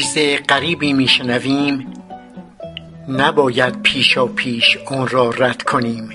[0.00, 1.86] چیز غریبی میشنویم
[3.08, 6.10] نباید پیشا پیش آن را رد کنیم.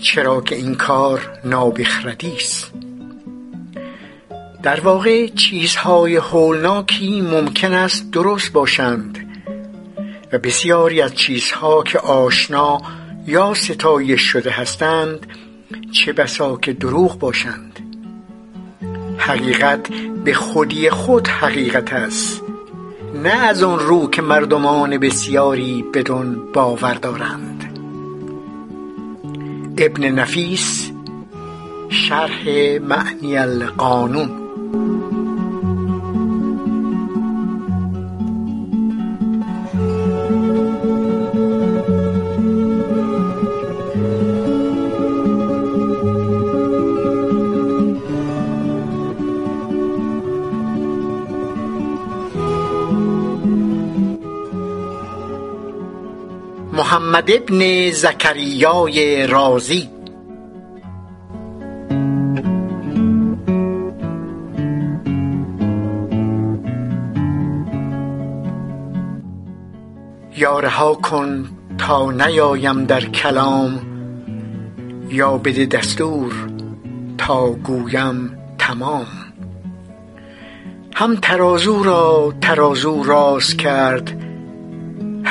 [0.00, 2.72] چرا که این کار نابخردی است.
[4.62, 9.18] در واقع چیزهای هولناکی ممکن است درست باشند
[10.32, 12.82] و بسیاری از چیزها که آشنا
[13.26, 15.26] یا ستایش شده هستند
[15.92, 17.73] چه بسا که دروغ باشند.
[19.26, 19.88] حقیقت
[20.24, 22.42] به خودی خود حقیقت است.
[23.22, 27.78] نه از آن رو که مردمان بسیاری بدان باور دارند.
[29.78, 30.90] ابن نفیس
[31.88, 34.43] شرح معنی القانون
[57.14, 59.90] محمد ابن زکریای رازی.
[70.36, 71.44] یا رها کن
[71.78, 73.80] تا نیایم در کلام
[75.08, 76.32] یا بده دستور
[77.18, 79.06] تا گویم تمام.
[80.94, 84.23] هم ترازو را ترازو راست کرد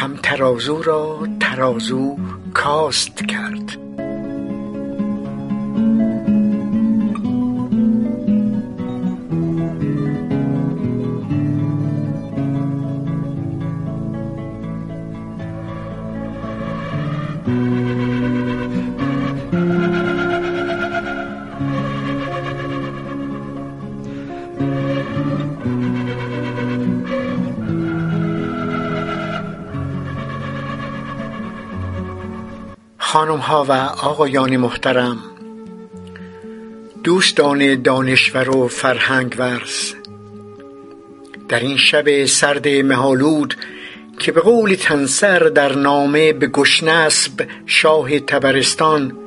[0.04, 2.18] هم ترازو را ترازو
[2.54, 3.78] کاست کرد.
[33.34, 33.72] خانم ها و
[34.08, 35.18] آقایان محترم
[37.04, 39.94] دوستان دانشور و فرهنگ ورز
[41.50, 43.56] در این شب سرد مهالود
[44.20, 49.18] که به قول تنسر در نامه به گشنسب شاه تبرستان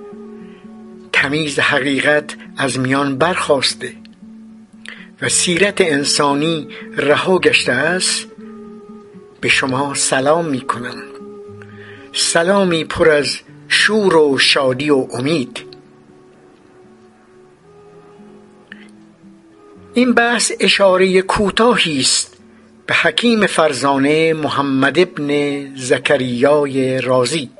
[1.12, 3.93] تمیز حقیقت از میان برخواسته
[5.22, 8.27] و سیرت انسانی رها گشته است
[9.41, 11.03] به شما سلام می کنم
[12.12, 13.39] سلامی پر از
[13.77, 15.63] شور و شادی و امید.
[19.95, 22.37] این بحث اشاره کوتاهی است
[22.87, 25.31] به حکیم فرزانه محمد ابن
[25.77, 27.51] زکریای رازی.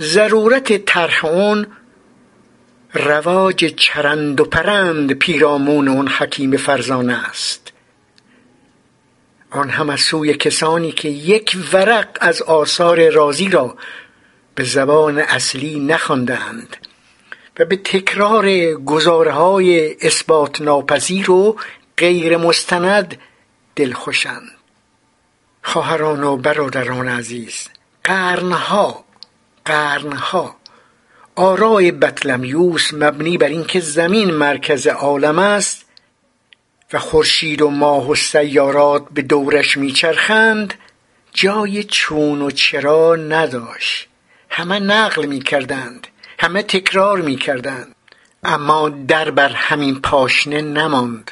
[0.00, 1.66] ضرورت طرح اون
[2.94, 7.71] رواج چرند و پرند پیرامون اون حکیم فرزانه است.
[9.52, 13.76] آن هم از سوی کسانی که یک ورق از آثار رازی را
[14.54, 16.76] به زبان اصلی نخواندند
[17.58, 21.56] و به تکرار گزارهای اثبات ناپذیر و
[21.98, 23.18] غیر مستند
[23.76, 24.50] دلخوشند.
[25.62, 27.68] خواهران و برادران عزیز
[28.04, 29.04] قرنها
[29.64, 30.56] قرنها
[31.34, 35.84] آرای بطلمیوس مبنی بر اینکه زمین مرکز عالم است
[36.92, 40.74] و خورشید و ماه و سیارات به دورش میچرخند
[41.32, 44.08] جای چون و چرا نداشت.
[44.50, 46.06] همه نقل می‌کردند
[46.38, 47.94] همه تکرار می‌کردند
[48.44, 51.30] اما در بر همین پاشنه نماند.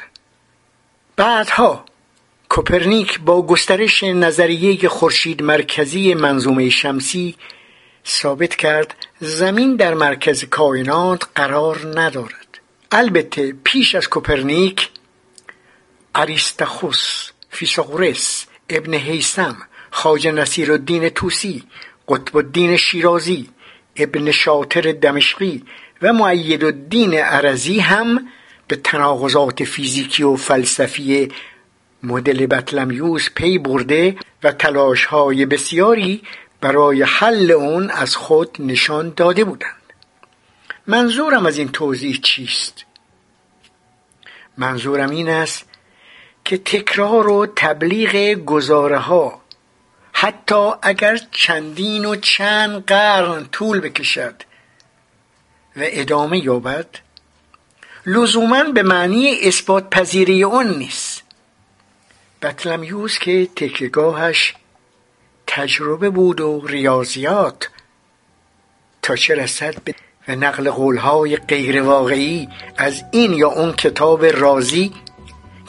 [1.15, 1.85] بعدها
[2.49, 7.35] کوپرنیک با گسترش نظریه خورشید مرکزی منظومه شمسی
[8.07, 12.59] ثابت کرد زمین در مرکز کائنات قرار ندارد.
[12.91, 14.89] البته پیش از کوپرنیک
[16.15, 19.57] آریستارخوس فیساغورس ابن حیسم
[19.91, 21.63] خواجه نصیر الدین طوسی
[22.07, 23.49] قطب الدین شیرازی
[23.95, 25.63] ابن شاطر دمشقی
[26.01, 28.27] و مؤید الدین عرضی هم
[28.67, 31.31] به تناقضات فیزیکی و فلسفی
[32.03, 36.21] مدل بطلمیوس پی برده و تلاش های بسیاری
[36.61, 39.81] برای حل اون از خود نشان داده بودند
[40.87, 42.85] منظورم از این توضیح چیست؟
[44.57, 45.70] منظورم این است
[46.45, 49.41] که تکرار و تبلیغ گزاره ها
[50.13, 54.43] حتی اگر چندین و چند قرن طول بکشد
[55.75, 56.87] و ادامه یابد
[58.05, 61.23] لزوما به معنی اثبات پذیری اون نیست.
[62.41, 64.55] بطلمیوس که تکگاهش
[65.47, 67.69] تجربه بود و ریاضیات
[69.01, 69.75] تا چه رسد
[70.25, 74.93] به نقل قولهای غیر واقعی از این یا اون کتاب رازی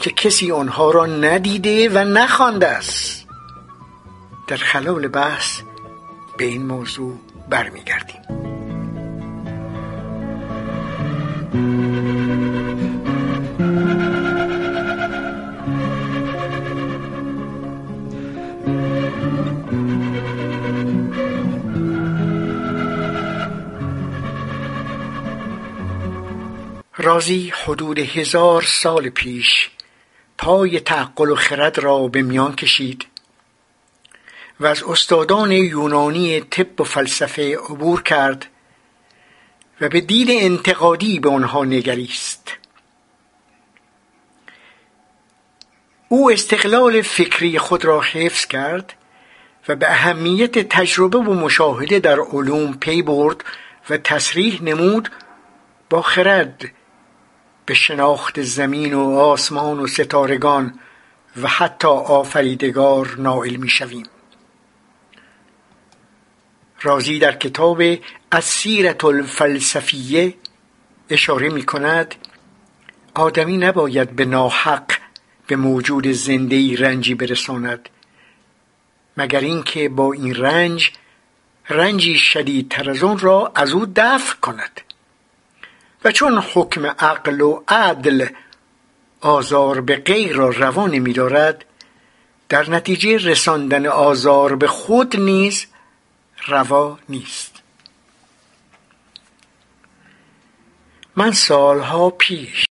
[0.03, 3.27] که کسی آنها را ندیده و نخوانده است.
[4.47, 5.61] در خلال بحث
[6.37, 7.19] به این موضوع
[7.49, 8.21] برمیگردیم.
[26.97, 29.69] رازی حدود هزار سال پیش
[30.43, 33.05] پای تعقل و خرد را به میان کشید
[34.59, 38.45] و از استادان یونانی طب و فلسفه عبور کرد
[39.81, 42.51] و به دید انتقادی به آنها نگریست.
[46.09, 48.93] او استقلال فکری خود را حفظ کرد
[49.67, 53.43] و به اهمیت تجربه و مشاهده در علوم پی برد
[53.89, 55.09] و تصریح نمود
[55.89, 56.71] با خرد
[57.65, 60.79] به شناخت زمین و آسمان و ستارگان
[61.41, 64.05] و حتی آفریدگار نائل می شویم
[66.81, 67.81] رازی در کتاب
[68.41, 70.33] سیرت الفلسفیه
[71.09, 72.15] اشاره می کند
[73.13, 74.91] آدمی نباید به ناحق
[75.47, 77.89] به موجود زنده رنجی برساند
[79.17, 80.91] مگر اینکه با این رنج
[81.69, 84.81] رنجی شدیدتر از آن را از او دفع کند.
[86.03, 88.27] و چون حکم عقل و عدل
[89.21, 91.65] آزار به غیر را روا نمی دارد
[92.49, 95.65] در نتیجه رساندن آزار به خود نیز
[96.47, 97.61] روا نیست.
[101.15, 102.65] من سالها پیش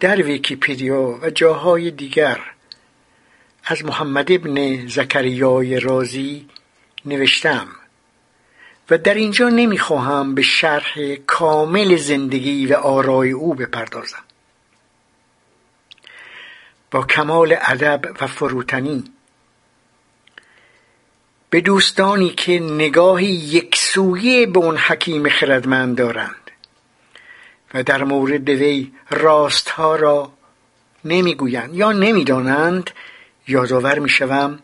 [0.00, 2.40] در ویکیپدیا و جاهای دیگر
[3.64, 6.48] از محمد ابن زکریای رازی
[7.04, 7.68] نوشتم.
[8.90, 14.24] و در اینجا نمی‌خواهم به شرح کامل زندگی و آرای او بپردازم.
[16.90, 19.04] با کمال ادب و فروتنی
[21.50, 26.50] به دوستانی که نگاهی یکسویه به اون حکیم خردمند دارند
[27.74, 30.32] و در مورد وی راستها را
[31.04, 32.90] نمی‌گویند یا نمی‌دانند
[33.48, 34.58] یادآور می‌شوم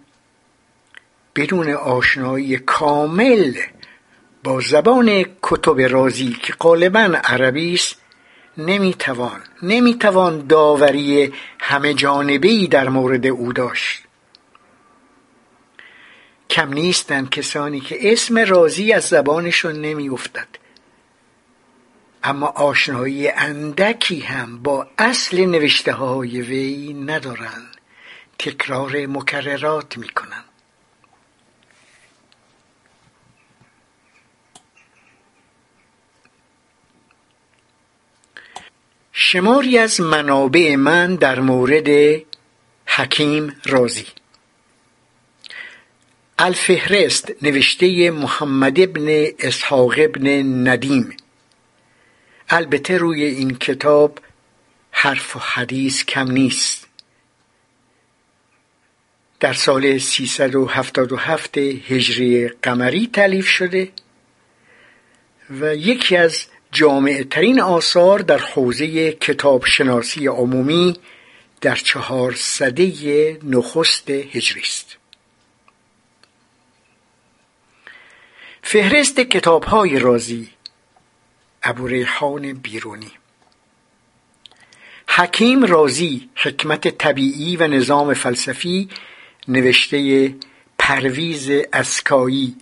[1.37, 3.55] بدون آشنایی کامل
[4.43, 7.97] با زبان کتب رازی که غالبا عربی است
[8.59, 14.03] نمی‌توان نمی‌توان داوری همه جانبه در مورد او داشت.
[16.51, 20.49] کم نیستند کسانی که اسم رازی از زبانشون نمیافتد.
[22.25, 27.77] اما آشنایی اندکی هم با اصل نوشته های وی ندارند.
[28.39, 30.52] تکرار مکررات می‌کنند.
[39.33, 42.21] شماری از منابع من در مورد
[42.87, 44.07] حکیم رازی.
[46.39, 50.29] الفهرست نوشته محمد ابن اسحاق ابن
[50.69, 51.17] ندیم.
[52.49, 54.19] البته روی این کتاب
[54.91, 56.89] حرف و حدیث کم نیست.
[59.41, 63.93] در سال 377 هجری قمری تعلیف شده
[65.51, 70.97] و یکی از جامع ترین آثار در حوزه کتاب شناسی عمومی
[71.61, 74.97] در چهار صده نخست هجری است.
[78.63, 80.49] فهرست کتاب های رازی
[81.63, 83.11] ابو ریحان بیرونی.
[85.09, 88.89] حکیم رازی حکمت طبیعی و نظام فلسفی
[89.49, 90.35] نوشته
[90.79, 92.57] پرویز اسکایی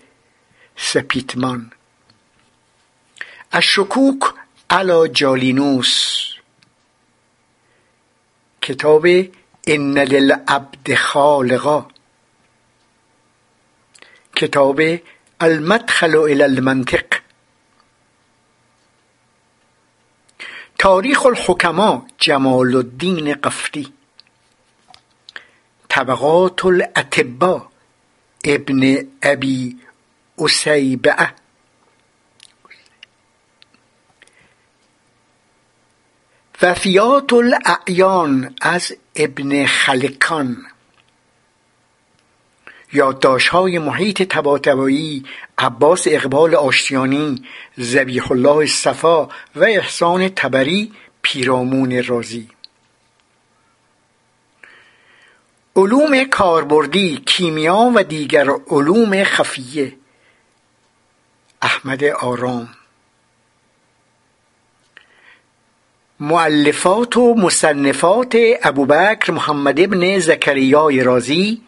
[0.77, 1.73] سپیتمان.
[3.53, 4.25] الشکوک
[4.71, 6.21] علا جالینوس.
[8.61, 9.07] کتاب
[9.67, 11.81] ان للعبد خالقا
[14.37, 14.81] کتاب
[15.43, 17.15] المدخل الى المنطق.
[20.79, 23.85] تاریخ الحکما جمال الدین قفتی.
[25.89, 27.69] طبقات الاتبا
[28.45, 29.77] ابن ابی
[30.39, 31.40] اسیبعه.
[36.63, 40.57] وفیات الاعیان از ابن خلکان.
[43.51, 45.25] های محیط تباتبایی
[45.59, 47.45] عباس اقبال آشتیانی
[47.77, 49.25] زبیح الله صفا
[49.57, 52.49] و احسان تبری پیرامون رازی.
[55.77, 59.93] علوم کاربردی کیمیا و دیگر علوم خفیه.
[61.63, 62.69] احمد آرام.
[66.21, 71.63] معلفات و مصنفات ابوبکر محمد ابن زکریای رازی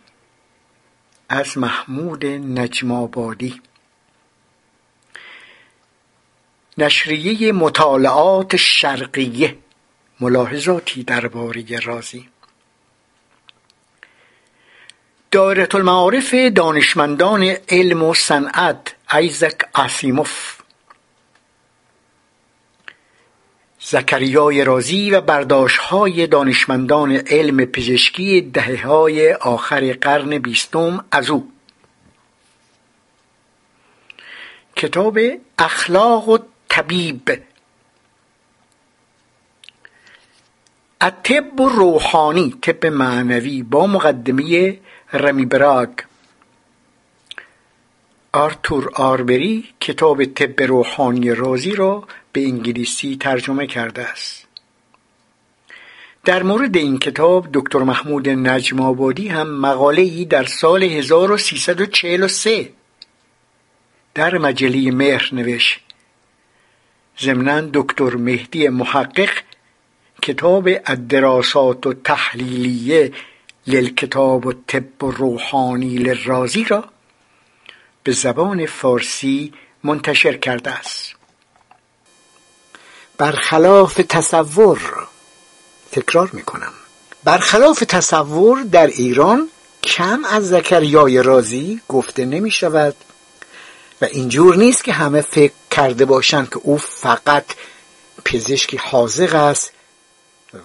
[1.28, 3.60] از محمود نجم آبادی.
[6.78, 9.56] نشریه مطالعات شرقیه
[10.20, 12.28] ملاحظاتی درباره رازی.
[15.30, 20.61] دایره المعارف دانشمندان علم و صنعت ایزک آسیموف
[23.84, 31.52] زکریای رازی و برداشتهای دانشمندان علم پزشکی دهه های آخر قرن بیستم از او.
[34.76, 35.18] کتاب
[35.58, 37.42] اخلاق و طبیب.
[41.00, 44.78] الطب روحانی طب معنوی با مقدمه
[45.12, 45.90] رمی براگ
[48.32, 54.46] آرتور آربری کتاب طب روحانی رازی را به انگلیسی ترجمه کرده است.
[56.24, 62.72] در مورد این کتاب دکتر محمود نجم آبادی هم مقاله ای در سال 1343
[64.14, 65.80] در مجله مهر نوشت.
[67.20, 69.30] ضمنا دکتر مهدی محقق
[70.22, 73.12] کتاب الدراسات و تحلیلیه
[73.66, 76.84] للکتاب و طب و روحانی للرازی را
[78.02, 79.52] به زبان فارسی
[79.84, 81.21] منتشر کرده است.
[83.22, 85.08] برخلاف تصور.
[85.92, 86.72] تکرار می‌کنم.
[87.24, 89.48] برخلاف تصور در ایران
[89.82, 92.96] کم از زکریای رازی گفته نمی شود
[94.00, 97.44] و اینجور نیست که همه فکر کرده باشند که او فقط
[98.24, 99.72] پزشکی حاضق است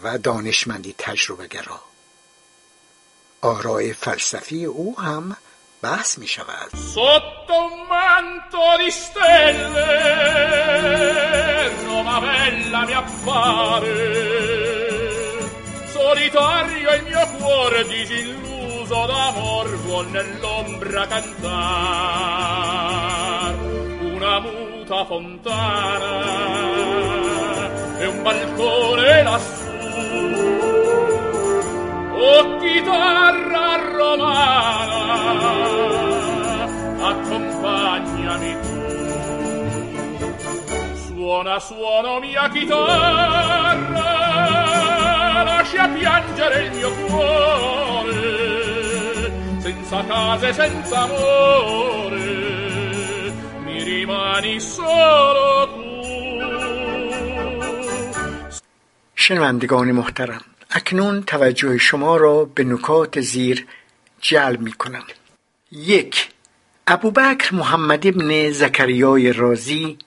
[0.04, 1.80] و دانشمندی تجربه گرا
[3.42, 5.38] آرای فلسفی او هم
[5.83, 9.90] بحث می شود sotto un manto di stelle
[11.87, 13.97] Roma bella mi appare
[15.92, 21.52] solitario il mio cuore disilluso d'amor vuol nell'ombra cantar
[24.14, 26.12] una muta fontana
[27.99, 30.56] e un balcone lassù
[32.26, 35.00] oh chitarra romana
[37.11, 38.76] accompagnami tu
[41.07, 44.11] suona suona mia chitarra
[45.49, 48.21] lascia piangere il mio cuore
[49.64, 52.31] senza case senza amore
[53.64, 55.81] mi rimani solo tu
[59.14, 60.40] شنوندگان محترم
[60.77, 63.67] اکنون توجه شما را به نکات زیر
[64.22, 65.03] جلب می کنم
[65.72, 66.29] یک
[66.88, 69.98] ابوبکر محمد ابن زکریای رازی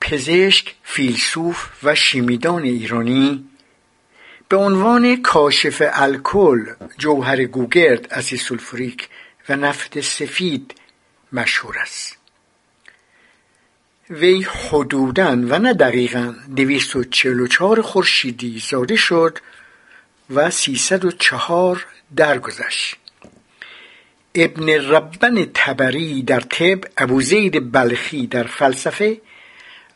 [0.00, 3.44] پزشک فیلسوف و شیمیدان ایرانی
[4.48, 6.66] به عنوان کاشف الکل
[6.98, 9.08] جوهر گوگرد اسید سولفوریک
[9.48, 10.74] و نفت سفید
[11.32, 12.23] مشهور است.
[14.10, 19.38] وی حدوداً و نه دقیقاً دویست و چهل و چهار خورشیدی زاده شد
[20.30, 22.96] و سیصد و چهار درگذشت.
[24.34, 29.20] ابن ربن تبری در طب ابوزید بلخی در فلسفه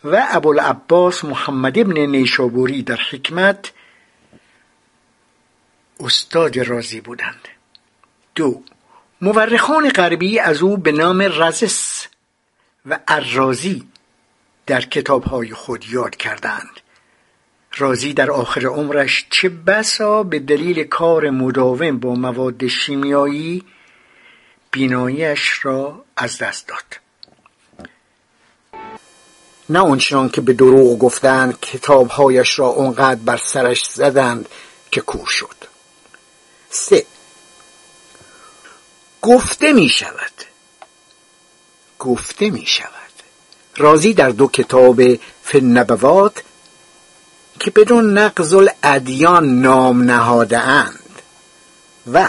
[0.04, 3.72] و ابوالعباس محمد ابن نیشابوری در حکمت
[6.00, 7.48] استاد رازی بودند.
[8.34, 8.62] دو
[9.20, 12.06] مورخان غربی از او به نام رزس
[12.86, 13.88] و الرازی
[14.68, 16.80] در کتابهای خود یاد کردند.
[17.76, 23.64] رازی در آخر عمرش چه بسا به دلیل کار مداوم با مواد شیمیایی
[24.70, 27.00] بیناییش را از دست داد.
[29.70, 34.48] نه آنچنان که به دروغ گفتند کتابهایش را اونقدر بر سرش زدند
[34.90, 35.56] که کور شد.
[36.70, 37.06] سه.
[39.22, 40.32] گفته می شود
[41.98, 43.07] گفته می شود
[43.76, 45.02] رازی در دو کتاب
[45.42, 46.42] فنبوات
[47.60, 51.22] که بدون نقض الادیان نام نهاده اند
[52.12, 52.28] و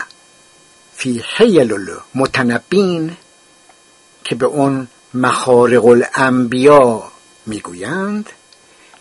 [0.96, 3.17] فی حیل المتنبین
[4.24, 7.03] که به اون مخارق الانبیا
[7.46, 8.29] می‌گویند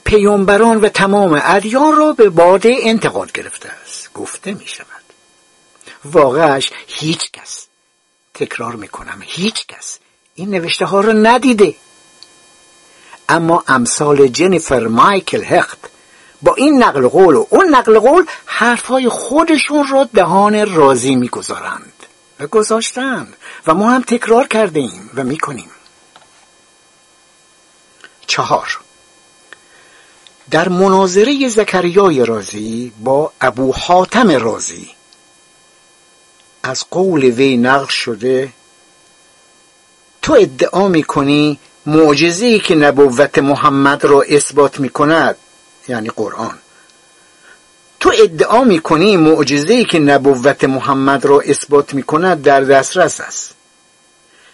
[0.04, 4.86] پیامبران و تمام ادیان را به باده انتقاد گرفته است گفته می شود
[6.04, 7.66] واقعش هیچ کس
[8.34, 9.98] تکرار می‌کنم هیچ کس
[10.34, 11.74] این نوشته ها را ندیده.
[13.28, 15.78] اما امثال جنیفر مایکل هخت
[16.42, 21.92] با این نقل قول و اون نقل قول حرفهای خودشون را دهان راضی می‌گذارند.
[22.40, 25.70] و گذاشتند و ما هم تکرار کرده ایم و می‌کنیم.
[28.26, 28.78] چهار.
[30.50, 34.90] در مناظره زکریای رازی با ابو حاتم رازی
[36.62, 38.52] از قول وی نقل شده
[40.22, 41.58] تو ادعا می‌کنی
[41.88, 45.36] معجزه‌ای که نبوت محمد را اثبات می‌کند
[45.88, 46.58] یعنی قرآن.
[48.00, 53.54] تو ادعا می‌کنی معجزه‌ای که نبوت محمد را اثبات می‌کند در دسترس است.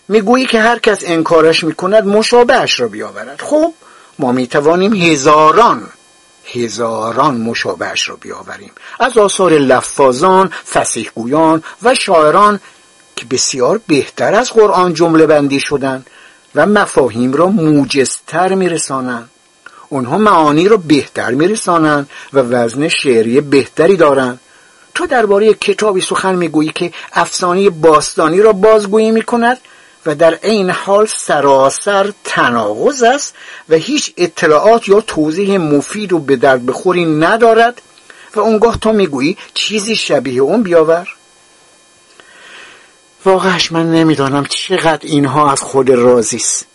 [0.09, 3.43] می‌گویی که هر کس انکارش می‌کند مشابهش را بیاورد.
[3.43, 3.73] خب
[4.19, 5.89] ما می‌توانیم هزاران
[6.55, 8.73] هزاران مشابهش را بیاوریم.
[9.01, 12.61] از آثار لفاظان فسیحگویان و شاعران
[13.17, 16.07] که بسیار بهتر از قرآن جمله بندی شدند.
[16.55, 19.31] و مفاهیم را موجزتر میرسانند.
[19.89, 24.41] اونها معانی را بهتر میرسانند و وزن شعری بهتری دارند.
[24.95, 29.59] تو درباره کتابی سخن می‌گویی که افسانه باستانی را بازگویی می‌کند
[30.07, 33.35] و در عین حال سراسر تناقض است
[33.69, 37.83] و هیچ اطلاعات یا توضیح مفید و به درد بخوری ندارد
[38.35, 41.09] و اونگاه تو می‌گویی چیزی شبیه اون بیاور.
[43.25, 46.67] واقعش من نمی‌دانم چقدر اینها از خود رازی است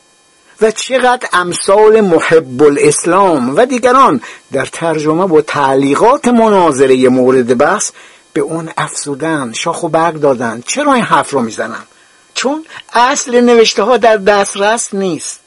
[0.61, 7.91] و چقدر امثال محب الاسلام و دیگران در ترجمه و تعلیقات مناظره مورد بحث
[8.33, 10.63] به اون افزودن شاخ و برگ دادن.
[10.67, 11.85] چرا این حرف رو می‌زنم؟
[12.33, 15.39] چون اصل نوشته ها در دسترس نیست.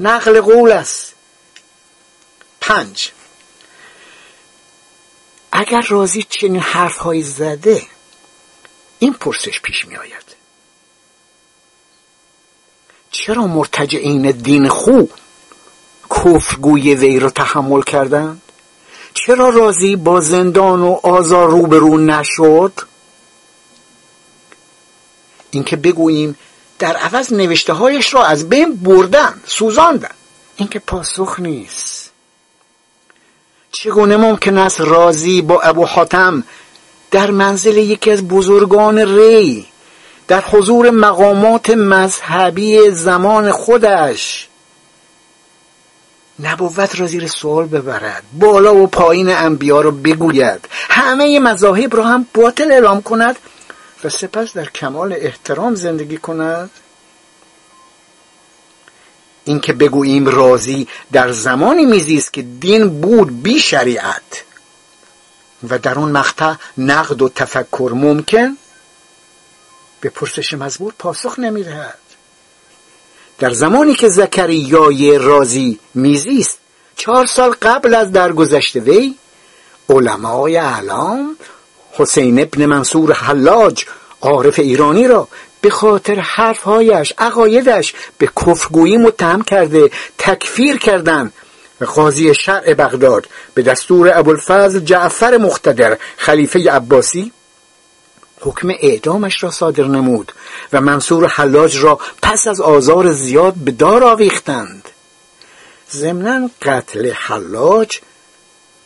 [0.00, 1.14] نقل قول است.
[2.60, 3.10] پنج.
[5.52, 7.82] اگر رازی چنین حرف زده
[8.98, 10.23] این پرسش پیش می آید
[13.16, 15.02] چرا مرتجعین دین خو
[16.10, 18.42] کفرگوی وی را تحمل کردند؟
[19.14, 22.72] چرا رازی با زندان و آزار روبرو نشد؟
[25.50, 26.36] اینکه بگوییم
[26.78, 30.14] در عوض نوشته هایش را از بین بردن سوزاندن.
[30.56, 32.10] اینکه پاسخ نیست.
[33.72, 36.44] چگونه ممکن است رازی با ابو حاتم
[37.10, 39.66] در منزل یکی از بزرگان ری
[40.28, 44.48] در حضور مقامات مذهبی زمان خودش.
[46.40, 50.68] نبوت را زیر سوال ببرد بالا و پایین انبیا را بگوید.
[50.70, 53.36] همه مذاهب را هم باطل اعلام کند
[54.04, 56.70] و سپس در کمال احترام زندگی کند.
[59.44, 64.44] اینکه بگوییم راضی در زمانی میزیست که دین بود بی شریعت
[65.68, 68.56] و در اون مقطع نقد و تفکر ممکن
[70.04, 71.98] به پرسش مزبور پاسخ نمی‌دهد.
[73.38, 76.58] در زمانی که زکریای رازی میزیست
[76.96, 79.14] چهار سال قبل از درگذشت وی
[79.88, 81.36] علمای اعلام
[81.92, 83.84] حسین ابن منصور حلاج
[84.20, 85.28] عارف ایرانی را
[85.60, 91.32] به خاطر حرفهایش عقایدش به کفرگویی متهم کرده تکفیر کردند.
[91.80, 97.32] و قاضی شرع بغداد به دستور ابوالفضل جعفر مختدر خلیفه عباسی
[98.44, 100.32] حکم اعدامش را صادر نمود
[100.72, 104.88] و منصور حلاج را پس از آزار زیاد به دار آویختند.
[105.90, 108.00] ضمنا قتل حلاج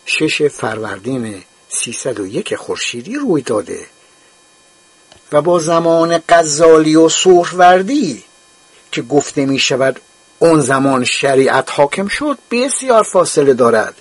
[0.07, 3.87] شش فروردین 301 خورشیدی روی داده
[5.33, 8.25] و با زمان غزالی و سهروردی
[8.93, 10.01] که گفته می شود
[10.39, 13.95] اون زمان شریعت حاکم شد بسیار فاصله دارد.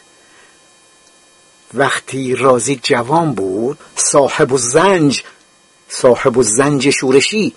[1.73, 5.23] وقتی رازی جوان بود صاحب و زنج
[5.89, 7.53] صاحب و زنج شورشی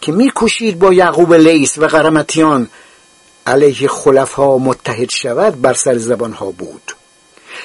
[0.00, 2.68] که میکوشید با یعقوب لیس و قرمتیان
[3.46, 6.92] علیه خلفها متحد شود بر سر زبانها بود.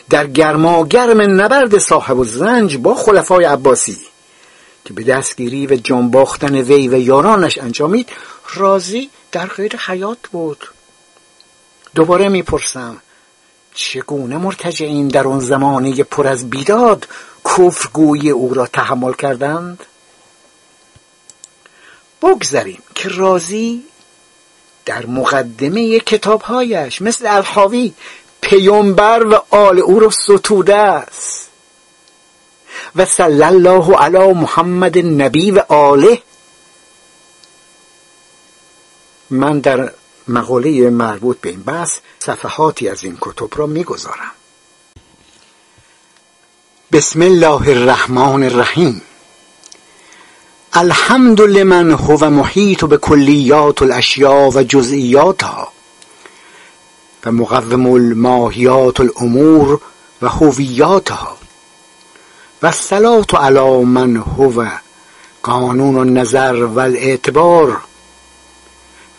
[0.10, 3.98] در گرما گرم نبرد صاحب و زنج با خلفای عباسی
[4.86, 8.10] که به دستگیری و جانباختن وی و یارانش انجامید
[8.56, 10.68] راضی در غیر حیات بود.
[11.96, 12.98] دوباره می‌پرسم
[13.74, 17.08] چگونه مرتجعین در آن زمانه پر از بیداد
[17.46, 19.84] کفرگویی او را تحمل کردند؟
[22.22, 23.84] بگذاریم که رازی
[24.86, 27.94] در مقدمه کتابهایش مثل الحاوی
[28.42, 31.50] پیامبر و آل او را ستوده است.
[32.96, 36.22] و صلی الله علی محمد نبی و آله.
[39.30, 39.92] من در
[40.28, 44.32] مقاله مربوط به این بحث صفحاتی از این کتب را می‌گذارم.
[46.92, 49.02] بسم الله الرحمن الرحیم.
[50.78, 55.72] الحمد لمن هو محیط به کلیات الاشیاء و جزئیاتها
[57.26, 59.82] و مقوم الماهیات الامور
[60.22, 61.38] و هویاتها
[62.64, 62.72] و
[63.34, 64.68] علی من هو
[65.44, 67.82] قانون النظر و الاعتبار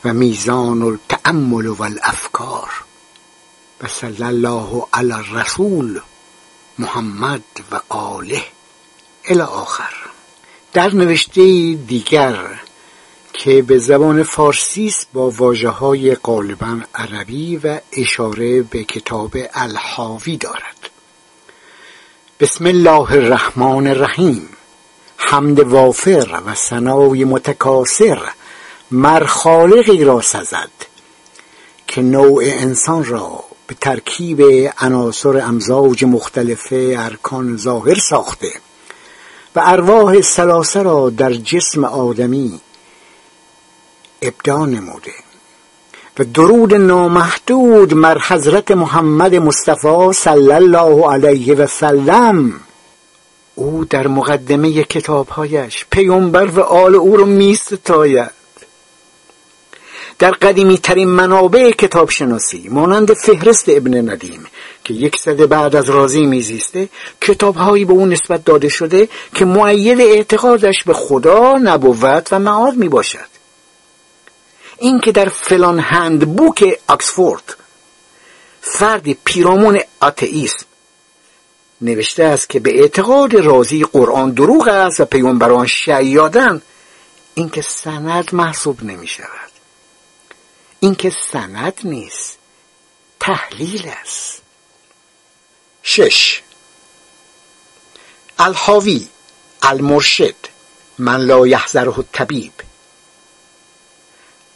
[0.05, 2.71] و میزان التأمل و الافکار
[3.81, 6.01] و صلی الله علی الرسول
[6.79, 7.43] محمد
[7.73, 8.43] و آله
[9.25, 10.18] الی آخر.
[10.79, 12.37] در نوشته دیگر
[13.33, 20.37] که به زبان فارسی است با واجه های غالبا عربی و اشاره به کتاب الحاوی
[20.37, 20.91] دارد.
[22.41, 24.49] بسم الله الرحمن الرحیم.
[25.17, 28.21] حمد وافر و ثنای متکاسر
[28.91, 30.71] مر خالقی را سزد
[31.87, 34.43] که نوع انسان را به ترکیب
[34.79, 38.68] عناصر امزاج مختلف ارکان ظاهر ساخته.
[39.57, 42.61] و ارواح سلاسه را در جسم آدمی
[44.23, 45.13] ابدا نموده
[46.19, 52.61] و درود نامحدود مر حضرت محمد مصطفی صلی الله علیه و سلم
[53.55, 58.38] او در مقدمه کتابهایش پیامبر و آل او را میستاید.
[60.19, 64.47] در قدیمی ترین منابع کتاب شناسی مانند فهرست ابن ندیم
[64.85, 66.89] که یک صده بعد از رازی میزیسته
[67.21, 72.75] کتاب هایی به اون نسبت داده شده که معید اعتقادش به خدا نبوت و معاد
[72.75, 73.29] می باشد
[74.79, 77.57] این که در فلان هندبوک آکسفورد
[78.61, 80.67] فرد پیرامون آتئیسم
[81.81, 86.63] نوشته است که به اعتقاد رازی قرآن دروغ است و پیامبران شیادن
[87.35, 89.48] این که سند محسوب نمی شود
[90.81, 92.39] این که سند نیست
[93.21, 94.43] تحلیل است.
[95.83, 96.43] شش.
[98.39, 99.09] الحاوی
[99.63, 100.35] المرشد
[100.99, 102.53] من لا یحذره الطبیب.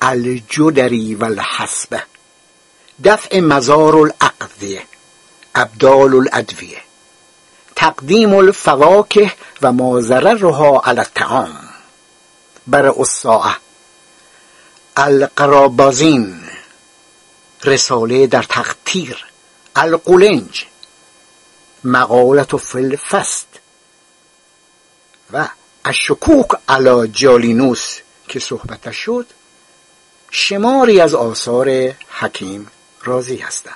[0.00, 1.24] الجدری و
[3.04, 4.82] دفع مزار الاقضیه
[5.54, 6.82] ابدال الادویه.
[7.76, 9.32] تقدیم الفواکه
[9.62, 11.68] و ما ضررها علی الطعام.
[12.66, 13.56] بر الساعه
[14.96, 16.40] القرابازین
[17.64, 19.24] رساله در تقطیر
[19.76, 20.66] القلنج
[21.84, 23.46] مقالت فل فست
[25.32, 25.48] و
[25.84, 29.26] الشکوک علی جالینوس که صحبتش شد
[30.30, 32.66] شماری از آثار حکیم
[33.04, 33.74] راضی هستند.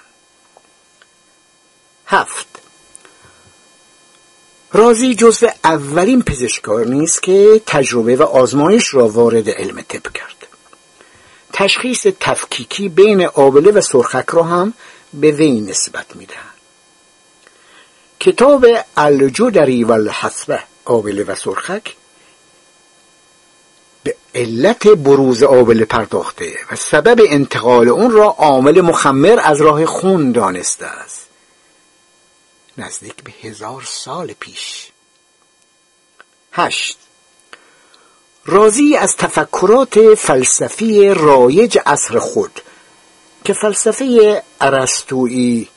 [2.07, 2.47] هفت.
[4.73, 10.36] رازی جزو اولین پزشکار نیست که تجربه و آزمایش را وارد علم طب کرد.
[11.57, 14.75] تشخیص تفکیکی بین آبله و سرخک را هم
[15.15, 16.55] به وی نسبت می‌دهند
[18.21, 18.67] کتاب
[18.97, 21.97] الجدری و الحسبه آبله و سرخک
[24.03, 30.33] به علت بروز آبله پرداخته و سبب انتقال اون را عامل مخمر از راه خون
[30.33, 31.27] دانسته است.
[32.79, 34.91] نزدیک به هزار سال پیش.
[36.53, 37.06] هشت.
[38.49, 42.61] راضی از تفکرات فلسفی رایج عصر خود
[43.45, 45.69] که فلسفه ارسطویی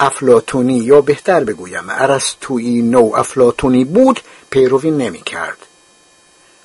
[0.00, 4.20] افلاتونی یا بهتر بگویم ارسطویی نو افلاتونی بود
[4.50, 5.58] پیروی نمی کرد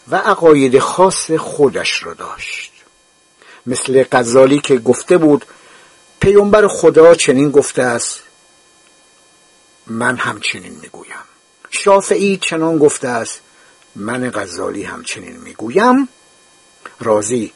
[0.07, 2.71] و عقاید خاص خودش را داشت.
[3.65, 5.45] مثل غزالی که گفته بود
[6.19, 8.21] پیامبر خدا چنین گفته است
[9.87, 11.15] من همچنین می‌گویم.
[11.69, 13.41] شافعی چنان گفته است
[13.95, 16.09] من غزالی همچنین می‌گویم.
[16.99, 17.53] رازی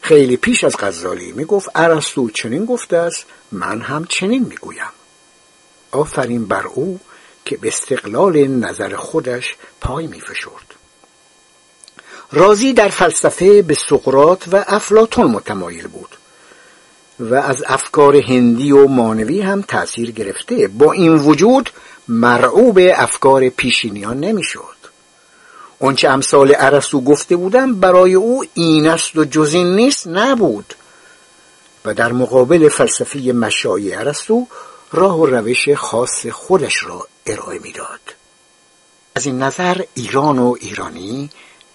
[0.00, 4.90] خیلی پیش از غزالی می‌گفت ارسطو چنین گفته است من هم چنین می‌گویم.
[5.92, 7.00] آفرین بر او
[7.44, 10.74] که به استقلال نظر خودش پای میفشرد.
[12.32, 16.16] رازی در فلسفه به سقرات و افلاتون متمایل بود
[17.20, 20.68] و از افکار هندی و مانوی هم تأثیر گرفته.
[20.68, 21.70] با این وجود
[22.08, 24.75] مرعوب افکار پیشینیان نمی‌شد.
[25.78, 30.74] اونچه امثال ارسطو گفته بودم برای او این است و جز این نیست نبود.
[31.84, 34.46] و در مقابل فلسفه مشایی ارسطو
[34.92, 38.00] راه و روش خاص خودش را ارائه می‌داد.
[39.14, 41.30] از این نظر ایران و ایرانی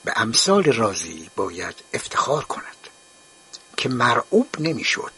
[0.05, 2.65] به امثال رازی باید افتخار کند
[3.77, 5.11] که مرعوب نمی‌شد.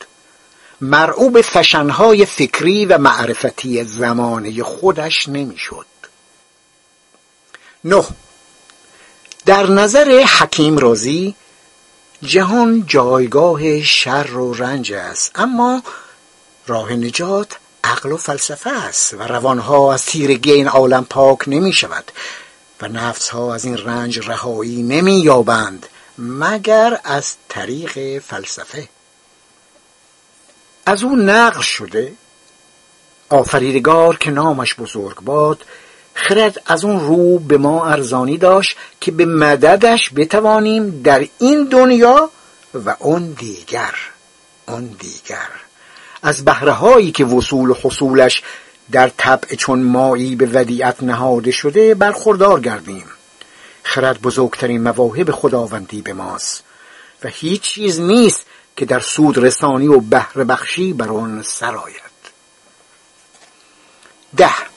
[0.81, 5.85] مرعوب فشنهای فکری و معرفتی زمانه خودش نمی‌شد.
[7.83, 8.03] نه
[9.45, 11.35] در نظر حکیم رازی
[12.21, 15.31] جهان جایگاه شر و رنج است.
[15.35, 15.83] اما
[16.67, 22.11] راه نجات عقل و فلسفه است و روانها از تیرگی این عالم پاک نمی شود
[22.81, 28.89] و نفس ها از این رنج رهایی نمی یابند مگر از طریق فلسفه.
[30.85, 32.13] از او نقل شده
[33.29, 35.65] آفریدگار که نامش بزرگ باد
[36.13, 42.29] خرد از اون رو به ما ارزانی داشت که به مددش بتوانیم در این دنیا
[42.73, 43.93] و اون دیگر
[44.67, 45.49] اون دیگر.
[46.21, 48.43] از بهرههایی که وصول و حصولش
[48.91, 53.05] در طبع چون مایی به ودیعت نهاده شده برخوردار گردیم.
[53.83, 56.63] خرد بزرگترین مواهب خداوندی به ماست
[57.23, 58.45] و هیچ چیز نیست
[58.75, 62.13] که در سود رسانی و بهره بخشی بر آن سرایت
[64.37, 64.72] ده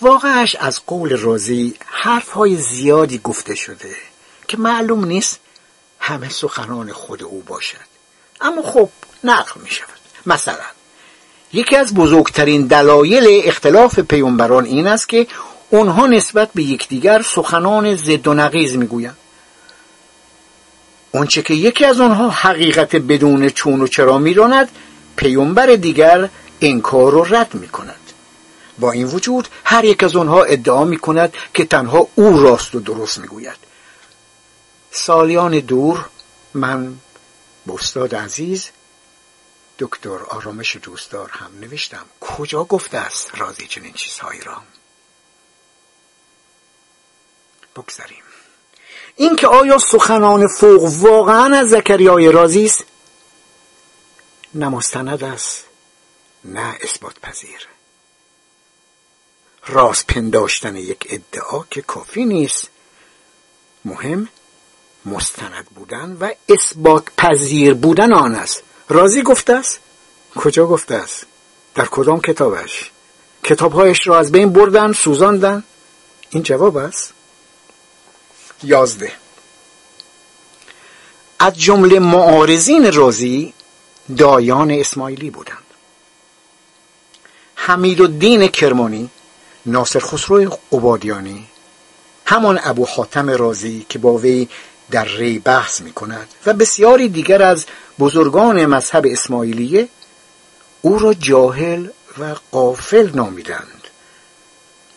[0.00, 3.94] واقعش از قول رازی حرف های زیادی گفته شده
[4.48, 5.40] که معلوم نیست
[5.98, 7.76] همه سخنان خود او باشد.
[8.40, 8.88] اما خب
[9.24, 9.88] نقل می شود
[10.26, 10.64] مثلا
[11.52, 15.26] یکی از بزرگترین دلایل اختلاف پیامبران این است که
[15.70, 19.16] اونها نسبت به یکدیگر سخنان ضد و نقیض می‌گویند.
[21.12, 24.68] اونچه که یکی از آنها حقیقت بدون چون و چرا میراند
[25.16, 26.28] پیامبر دیگر
[26.60, 28.03] انکار و رد می‌کند.
[28.78, 33.18] با این وجود هر یک از آنها ادعا می‌کند که تنها او راست و درست
[33.18, 33.56] می‌گوید.
[34.90, 36.08] سالیان دور
[36.54, 36.96] من
[37.66, 38.70] به استاد عزیز
[39.78, 42.06] دکتر آرامش دوستدار هم نوشتم.
[42.20, 44.62] کجا گفته است رازی چنین چیزهایی را؟
[47.76, 48.22] بگذاریم.
[49.16, 52.84] اینکه آیا سخنان فوق واقعا از زکریای رازی است؟
[54.54, 55.64] نه مستند است
[56.44, 57.68] نه اثبات پذیر.
[59.66, 62.68] راست پنداشتن یک ادعا که کافی نیست.
[63.84, 64.28] مهم
[65.06, 68.62] مستند بودن و اثبات پذیر بودن آن است.
[68.88, 69.80] رازی گفته است؟
[70.36, 71.26] کجا گفته است؟
[71.74, 72.90] در کدام کتابش؟
[73.42, 75.64] کتابهایش را از بین بردن سوزاندن؟
[76.30, 77.12] این جواب است؟
[78.62, 79.12] یازده.
[81.38, 83.54] از جمله معارضین رازی
[84.16, 85.58] دایان اسماعیلی بودند.
[87.54, 89.10] حمید و دین کرمانی
[89.66, 91.46] ناصر خسرو عبادیانی.
[92.26, 94.48] همان ابو حاتم رازی که با وی
[94.90, 97.66] در ری بحث می کند و بسیاری دیگر از
[97.98, 99.88] بزرگان مذهب اسماعیلیه
[100.82, 103.88] او را جاهل و قافل نامیدند.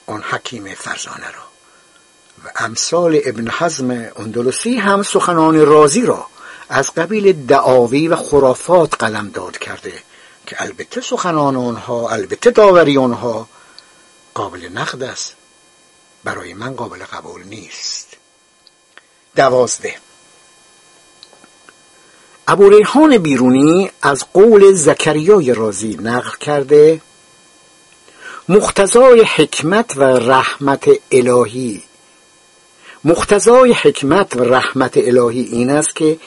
[0.08, 1.48] آن حکیم فرزانه را.
[2.46, 6.28] و امثال ابن حزم اندلسی هم سخنان رازی را
[6.70, 9.94] از قبیل دعاوی و خرافات قلم داد کرده
[10.48, 13.48] که البته سخنان آنها البته داوری آنها
[14.38, 15.36] قابل نقد است.
[16.23, 18.08] برای من قابل قبول نیست.
[19.36, 19.95] دوازده.
[22.47, 27.02] ابو ریحان بیرونی از قول زکریای رازی نقل کرده
[28.50, 31.84] مختزای حکمت و رحمت الهی
[33.04, 36.19] مختزای حکمت و رحمت الهی این است که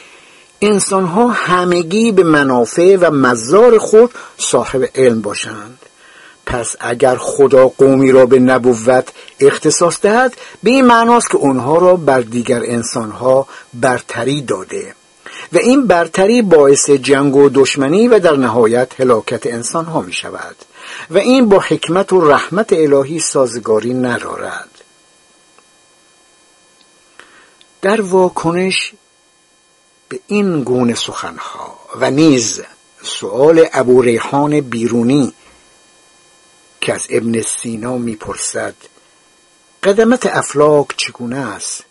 [0.60, 5.89] انسانها همگی به منافع و مزار خود صاحب علم باشند.
[6.50, 9.08] پس اگر خدا قومی را به نبوت
[9.40, 14.94] اختصاص دهد به این معناست که اونها را بر دیگر انسانها برتری داده.
[15.52, 20.56] و این برتری باعث جنگ و دشمنی و در نهایت هلاکت انسانها می شود
[21.10, 24.68] و این با حکمت و رحمت الهی سازگاری ندارد.
[27.82, 28.92] در واکنش
[30.08, 32.62] به این گونه سخنها و نیز
[33.02, 35.34] سؤال ابو ریحان بیرونی
[36.80, 38.74] که از ابن سینا می‌پرسد
[39.82, 41.84] قدمت افلاک چگونه است؟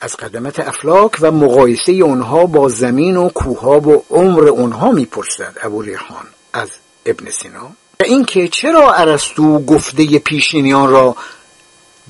[0.00, 5.82] از قدمت افلاک و مقایسه اونها با زمین و کوها و عمر اونها می‌پرسد ابو
[5.82, 6.70] ریحان از
[7.06, 7.72] ابن سینا.
[8.00, 11.16] و اینکه چرا ارسطو گفته پیشینیان را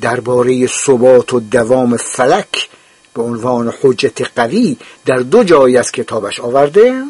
[0.00, 2.68] درباره ثبات و دوام فلک
[3.14, 7.02] به عنوان حجت قوی در دو جایی از کتابش آورده؟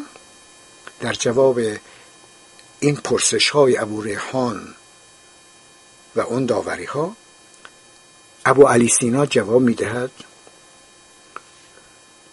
[0.99, 1.59] در جواب
[2.83, 4.73] این پرسش های ابو ریحان
[6.15, 7.15] و اون داوری ها
[8.45, 10.11] ابو علی سینا جواب می‌دهد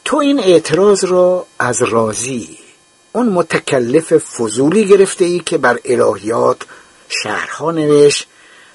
[0.04, 2.58] تو این اعتراض را از رازی
[3.12, 6.62] اون متکلف فضولی گرفته ای که بر الهیات
[7.08, 8.28] شهرها نوشت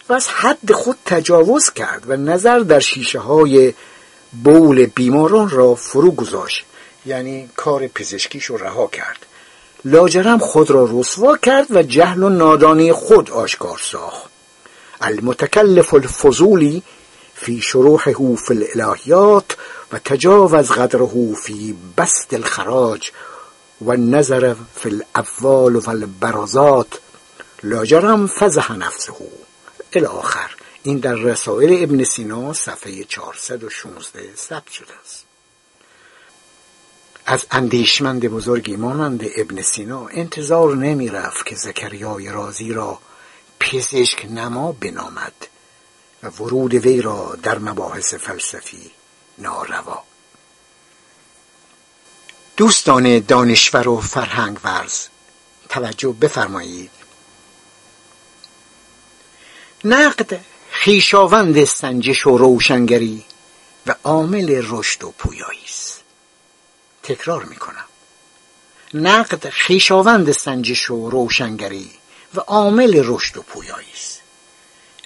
[0.10, 3.74] و از حد خود تجاوز کرد و نظر در شیشه های
[4.44, 6.66] بول بیماران را فرو گذاشت
[7.06, 9.26] یعنی کار پزشکیش رو رها کرد.
[9.86, 14.30] لاجرم خود را رسوا کرد و جهل و نادانی خود آشکار ساخت.
[15.02, 16.84] المتکلف الفضولی
[17.34, 19.58] فی شروحه فی الالهیات
[19.92, 23.12] و تجاوز قدره فی بست الخراج
[23.86, 27.00] و نظر فی الافوال و البرازات
[27.64, 29.14] لاجرم فزح نفسه.
[29.94, 35.25] الاخر این در رسائل ابن سینا صفحه 416 ثبت شده است.
[37.26, 43.00] از اندیشمند بزرگی مانند ابن سینا انتظار نمی رفت که زکریای رازی را
[43.60, 45.34] پزشک نما بنامد
[46.24, 48.92] و ورود وی را در مباحث فلسفی
[49.38, 50.04] ناروا.
[52.58, 55.08] دوستان دانشور و فرهنگ ورز
[55.70, 56.92] توجه بفرمایید.
[59.84, 63.26] نقد خیشاوند سنجش و روشنگری
[63.88, 65.85] و عامل رشد و پویایی است.
[67.08, 67.86] تکرار می‌کنم.
[68.94, 71.92] نقد خیشاوند سنجش و روشنگری
[72.36, 74.22] و عامل رشد و پویایی است.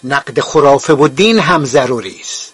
[0.03, 2.53] نقد خرافه و دین هم ضروری است.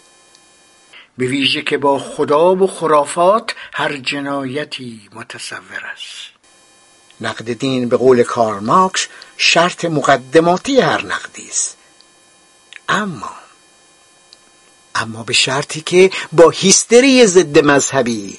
[1.18, 6.36] به ویژه که با خدا و خرافات هر جنایتی متصور است.
[7.20, 9.06] نقد دین به قول کارل مارکس
[9.36, 11.76] شرط مقدماتی هر نقدی است.
[12.88, 13.30] اما
[14.94, 18.38] اما به شرطی که با هیستری ضد مذهبی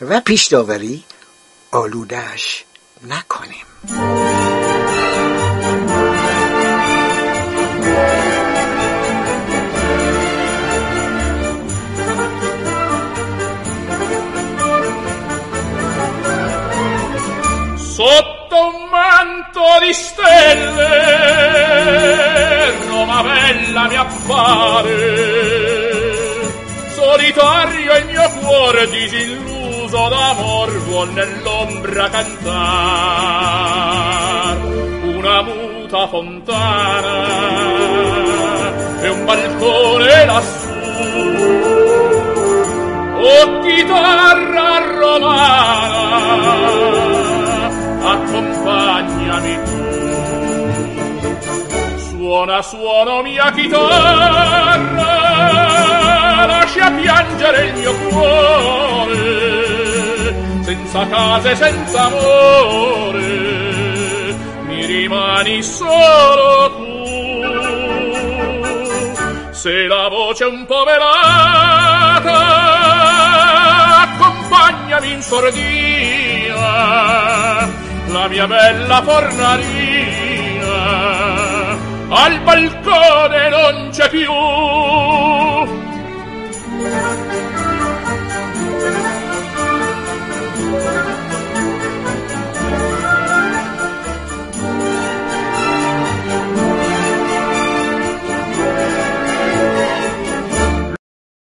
[0.00, 1.04] و پیش داوری
[1.70, 2.64] آلودش
[3.08, 3.64] نکنیم
[17.96, 20.88] sotto un manto di stelle
[22.88, 24.98] Roma bella mi appare
[26.96, 29.57] solitario il mio cuore disilluso
[29.91, 32.57] d'amor vuol nell'ombra cantar.
[35.15, 37.59] Una muta fontana
[39.01, 40.69] e un balcone lassù
[43.21, 46.07] o chitarra romana
[48.13, 49.81] accompagnami tu
[52.09, 55.09] suona suona mia chitarra
[56.45, 59.68] lascia piangere il mio cuore
[60.69, 63.27] senza casa e senza amore
[64.67, 66.87] mi rimani solo tu.
[69.51, 72.37] Se la voce un po' velata
[74.03, 76.67] accompagnami in sordina
[78.07, 80.27] la mia bella fornarina
[82.09, 84.31] al balcone non c'è più